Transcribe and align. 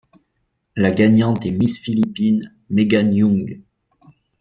La 0.75 0.89
gagnante 0.89 1.45
est 1.45 1.51
Miss 1.51 1.77
Philippines, 1.77 2.55
Megan 2.71 3.13
Young. 3.13 3.61